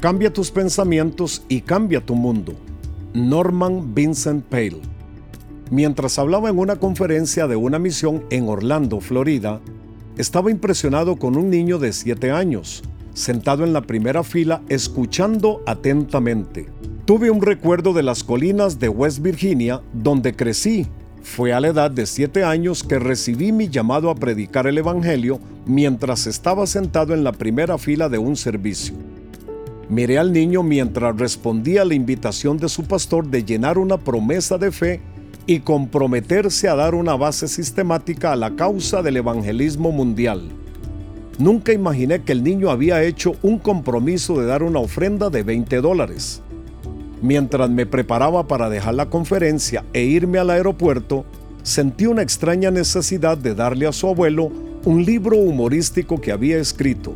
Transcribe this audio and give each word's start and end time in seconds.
Cambia 0.00 0.32
tus 0.32 0.50
pensamientos 0.50 1.42
y 1.46 1.60
cambia 1.60 2.00
tu 2.00 2.14
mundo. 2.14 2.54
Norman 3.12 3.94
Vincent 3.94 4.42
Pale. 4.46 4.80
Mientras 5.70 6.18
hablaba 6.18 6.48
en 6.48 6.58
una 6.58 6.76
conferencia 6.76 7.46
de 7.46 7.56
una 7.56 7.78
misión 7.78 8.24
en 8.30 8.48
Orlando, 8.48 9.00
Florida, 9.00 9.60
estaba 10.16 10.50
impresionado 10.50 11.16
con 11.16 11.36
un 11.36 11.50
niño 11.50 11.78
de 11.78 11.92
7 11.92 12.30
años, 12.30 12.82
sentado 13.12 13.62
en 13.62 13.74
la 13.74 13.82
primera 13.82 14.24
fila 14.24 14.62
escuchando 14.70 15.60
atentamente. 15.66 16.70
Tuve 17.04 17.30
un 17.30 17.42
recuerdo 17.42 17.92
de 17.92 18.02
las 18.02 18.24
colinas 18.24 18.78
de 18.78 18.88
West 18.88 19.18
Virginia 19.18 19.82
donde 19.92 20.34
crecí. 20.34 20.86
Fue 21.22 21.52
a 21.52 21.60
la 21.60 21.68
edad 21.68 21.90
de 21.90 22.06
7 22.06 22.42
años 22.42 22.84
que 22.84 22.98
recibí 22.98 23.52
mi 23.52 23.68
llamado 23.68 24.08
a 24.08 24.14
predicar 24.14 24.66
el 24.66 24.78
Evangelio 24.78 25.40
mientras 25.66 26.26
estaba 26.26 26.66
sentado 26.66 27.12
en 27.12 27.22
la 27.22 27.32
primera 27.32 27.76
fila 27.76 28.08
de 28.08 28.16
un 28.16 28.34
servicio. 28.34 28.94
Miré 29.90 30.18
al 30.18 30.32
niño 30.32 30.62
mientras 30.62 31.18
respondía 31.18 31.82
a 31.82 31.84
la 31.84 31.94
invitación 31.94 32.58
de 32.58 32.68
su 32.68 32.84
pastor 32.84 33.26
de 33.26 33.44
llenar 33.44 33.76
una 33.76 33.98
promesa 33.98 34.56
de 34.56 34.70
fe 34.70 35.00
y 35.46 35.58
comprometerse 35.58 36.68
a 36.68 36.76
dar 36.76 36.94
una 36.94 37.16
base 37.16 37.48
sistemática 37.48 38.30
a 38.30 38.36
la 38.36 38.54
causa 38.54 39.02
del 39.02 39.16
evangelismo 39.16 39.90
mundial. 39.90 40.48
Nunca 41.40 41.72
imaginé 41.72 42.22
que 42.22 42.30
el 42.30 42.44
niño 42.44 42.70
había 42.70 43.02
hecho 43.02 43.32
un 43.42 43.58
compromiso 43.58 44.40
de 44.40 44.46
dar 44.46 44.62
una 44.62 44.78
ofrenda 44.78 45.28
de 45.28 45.42
20 45.42 45.80
dólares. 45.80 46.40
Mientras 47.20 47.68
me 47.68 47.84
preparaba 47.84 48.46
para 48.46 48.70
dejar 48.70 48.94
la 48.94 49.10
conferencia 49.10 49.84
e 49.92 50.04
irme 50.04 50.38
al 50.38 50.50
aeropuerto, 50.50 51.24
sentí 51.64 52.06
una 52.06 52.22
extraña 52.22 52.70
necesidad 52.70 53.36
de 53.36 53.56
darle 53.56 53.88
a 53.88 53.92
su 53.92 54.06
abuelo 54.06 54.52
un 54.84 55.04
libro 55.04 55.36
humorístico 55.36 56.20
que 56.20 56.30
había 56.30 56.58
escrito. 56.58 57.12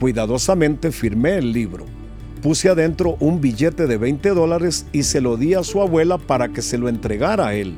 Cuidadosamente 0.00 0.90
firmé 0.90 1.36
el 1.36 1.52
libro 1.52 1.99
Puse 2.42 2.70
adentro 2.70 3.16
un 3.20 3.42
billete 3.42 3.86
de 3.86 3.98
20 3.98 4.30
dólares 4.30 4.86
y 4.92 5.02
se 5.02 5.20
lo 5.20 5.36
di 5.36 5.52
a 5.52 5.62
su 5.62 5.82
abuela 5.82 6.16
para 6.16 6.48
que 6.48 6.62
se 6.62 6.78
lo 6.78 6.88
entregara 6.88 7.48
a 7.48 7.54
él. 7.54 7.76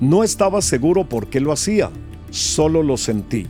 No 0.00 0.22
estaba 0.22 0.62
seguro 0.62 1.08
por 1.08 1.26
qué 1.26 1.40
lo 1.40 1.50
hacía, 1.50 1.90
solo 2.30 2.84
lo 2.84 2.96
sentí. 2.96 3.48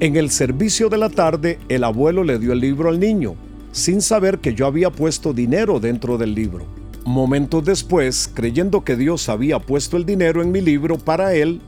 En 0.00 0.16
el 0.16 0.30
servicio 0.30 0.90
de 0.90 0.98
la 0.98 1.08
tarde, 1.08 1.58
el 1.70 1.84
abuelo 1.84 2.24
le 2.24 2.38
dio 2.38 2.52
el 2.52 2.60
libro 2.60 2.90
al 2.90 3.00
niño, 3.00 3.36
sin 3.72 4.02
saber 4.02 4.40
que 4.40 4.54
yo 4.54 4.66
había 4.66 4.90
puesto 4.90 5.32
dinero 5.32 5.80
dentro 5.80 6.18
del 6.18 6.34
libro. 6.34 6.66
Momentos 7.06 7.64
después, 7.64 8.30
creyendo 8.32 8.84
que 8.84 8.96
Dios 8.96 9.30
había 9.30 9.58
puesto 9.60 9.96
el 9.96 10.04
dinero 10.04 10.42
en 10.42 10.52
mi 10.52 10.60
libro 10.60 10.98
para 10.98 11.34
él, 11.34 11.62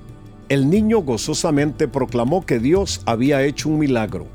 el 0.50 0.68
niño 0.68 0.98
gozosamente 0.98 1.88
proclamó 1.88 2.44
que 2.44 2.58
Dios 2.58 3.00
había 3.06 3.42
hecho 3.42 3.70
un 3.70 3.78
milagro. 3.78 4.26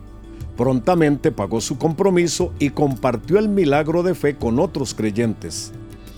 Prontamente 0.57 1.31
pagó 1.31 1.61
su 1.61 1.77
compromiso 1.77 2.51
y 2.57 2.71
compartió 2.71 3.37
el 3.37 3.47
milagro 3.47 4.01
de 4.01 4.15
fe 4.15 4.35
con 4.35 4.59
otros 4.59 4.95
creyentes. 4.95 5.71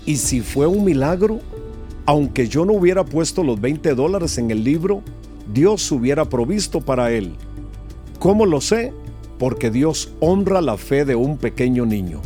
¿Y 0.06 0.16
si 0.16 0.40
fue 0.40 0.66
un 0.66 0.82
milagro? 0.82 1.40
Aunque 2.06 2.48
yo 2.48 2.64
no 2.64 2.72
hubiera 2.72 3.04
puesto 3.04 3.44
los 3.44 3.60
20 3.60 3.94
dólares 3.94 4.38
en 4.38 4.50
el 4.50 4.64
libro, 4.64 5.02
Dios 5.52 5.92
hubiera 5.92 6.24
provisto 6.24 6.80
para 6.80 7.12
él. 7.12 7.34
¿Cómo 8.18 8.46
lo 8.46 8.62
sé? 8.62 8.94
Porque 9.38 9.70
Dios 9.70 10.14
honra 10.20 10.62
la 10.62 10.78
fe 10.78 11.04
de 11.04 11.16
un 11.16 11.36
pequeño 11.36 11.84
niño. 11.84 12.22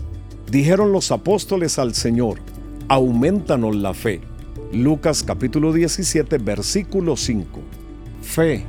Dijeron 0.51 0.92
los 0.92 1.11
apóstoles 1.11 1.81
al 1.81 1.95
Señor, 1.95 2.39
aumentanos 2.87 3.75
la 3.75 3.92
fe. 3.92 4.20
Lucas 4.73 5.25
capítulo 5.25 5.73
17, 5.73 6.39
versículo 6.39 7.17
5. 7.17 7.61
Fe 8.23 8.65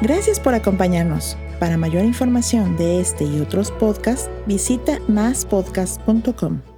Gracias 0.00 0.40
por 0.40 0.54
acompañarnos. 0.54 1.36
Para 1.58 1.76
mayor 1.76 2.04
información 2.04 2.76
de 2.76 3.00
este 3.00 3.24
y 3.24 3.40
otros 3.40 3.70
podcasts, 3.70 4.28
visita 4.46 4.98
maspodcast.com. 5.08 6.73